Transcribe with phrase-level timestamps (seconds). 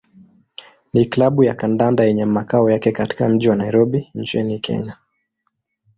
[0.93, 4.97] ni klabu ya kandanda yenye makao yake katika mji wa Nairobi nchini Kenya.